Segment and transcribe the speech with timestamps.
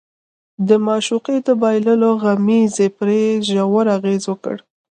[0.67, 4.55] د معشوقې د بايللو غمېزې پرې ژور اغېز وکړ.